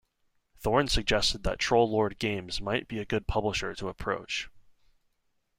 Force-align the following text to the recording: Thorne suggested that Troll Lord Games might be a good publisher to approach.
Thorne 0.57 0.87
suggested 0.87 1.43
that 1.43 1.59
Troll 1.59 1.87
Lord 1.87 2.17
Games 2.17 2.59
might 2.59 2.87
be 2.87 2.97
a 2.97 3.05
good 3.05 3.27
publisher 3.27 3.75
to 3.75 3.87
approach. 3.87 4.49